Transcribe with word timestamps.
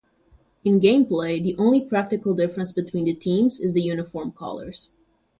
In 0.63 0.79
gameplay, 0.79 1.39
the 1.43 1.55
only 1.59 1.79
practical 1.79 2.33
difference 2.33 2.71
between 2.71 3.05
the 3.05 3.13
teams 3.13 3.59
is 3.59 3.73
the 3.73 3.83
uniform 3.83 4.31
colors. 4.31 4.93